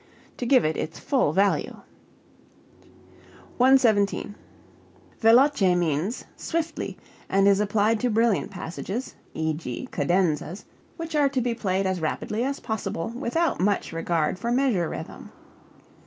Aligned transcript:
_,to 0.37 0.47
give 0.47 0.65
it 0.65 0.75
its 0.75 0.97
full 0.97 1.31
value. 1.31 1.75
117. 3.57 4.33
Veloce 5.21 5.77
means 5.77 6.25
swiftly, 6.35 6.97
and 7.29 7.47
is 7.47 7.59
applied 7.59 7.99
to 7.99 8.09
brilliant 8.09 8.49
passages 8.49 9.13
(e.g., 9.35 9.87
cadenzas) 9.91 10.65
which 10.97 11.13
are 11.15 11.29
to 11.29 11.39
be 11.39 11.53
played 11.53 11.85
as 11.85 12.01
rapidly 12.01 12.43
as 12.43 12.59
possible 12.59 13.09
without 13.09 13.59
much 13.61 13.93
regard 13.93 14.39
for 14.39 14.51
measure 14.51 14.89
rhythm. 14.89 15.31